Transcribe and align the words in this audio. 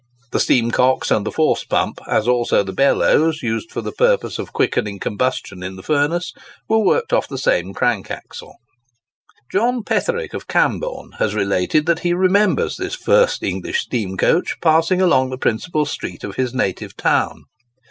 The 0.31 0.39
steam 0.39 0.71
cocks 0.71 1.11
and 1.11 1.27
the 1.27 1.31
force 1.31 1.63
pump, 1.63 1.99
as 2.07 2.27
also 2.27 2.63
the 2.63 2.73
bellows 2.73 3.43
used 3.43 3.71
for 3.71 3.81
the 3.81 3.91
purpose 3.91 4.39
of 4.39 4.51
quickening 4.51 4.97
combustion 4.97 5.61
in 5.61 5.75
the 5.75 5.83
furnace, 5.83 6.33
were 6.67 6.79
worked 6.83 7.13
off 7.13 7.27
the 7.27 7.37
same 7.37 7.71
crank 7.71 8.09
axle. 8.09 8.55
John 9.51 9.83
Petherick, 9.83 10.33
of 10.33 10.47
Camborne, 10.47 11.11
has 11.19 11.35
related 11.35 11.85
that 11.85 11.99
he 11.99 12.15
remembers 12.15 12.77
this 12.77 12.95
first 12.95 13.43
English 13.43 13.81
steam 13.81 14.17
coach 14.17 14.55
passing 14.59 15.03
along 15.03 15.29
the 15.29 15.37
principal 15.37 15.85
street 15.85 16.23
of 16.23 16.35
his 16.35 16.51
native 16.51 16.97
town. 16.97 17.43